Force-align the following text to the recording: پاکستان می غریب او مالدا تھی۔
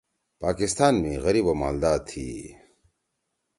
پاکستان 0.41 0.93
می 1.03 1.13
غریب 1.23 1.45
او 1.47 1.53
مالدا 1.61 1.93
تھی۔ 2.07 2.27